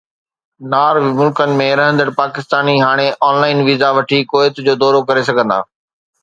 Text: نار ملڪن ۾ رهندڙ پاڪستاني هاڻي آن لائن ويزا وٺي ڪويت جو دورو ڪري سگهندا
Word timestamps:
نار 0.73 0.95
ملڪن 1.17 1.51
۾ 1.59 1.67
رهندڙ 1.79 2.07
پاڪستاني 2.21 2.73
هاڻي 2.85 3.05
آن 3.29 3.37
لائن 3.45 3.61
ويزا 3.69 3.91
وٺي 3.99 4.23
ڪويت 4.33 4.63
جو 4.71 4.77
دورو 4.87 5.05
ڪري 5.13 5.25
سگهندا 5.31 5.61